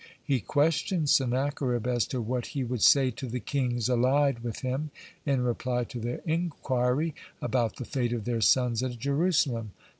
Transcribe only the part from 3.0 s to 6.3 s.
to the kings allied with him, in reply to their